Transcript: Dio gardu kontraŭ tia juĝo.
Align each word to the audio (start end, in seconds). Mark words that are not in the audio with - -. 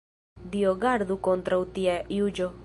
Dio 0.55 0.71
gardu 0.85 1.19
kontraŭ 1.29 1.61
tia 1.77 2.01
juĝo. 2.19 2.51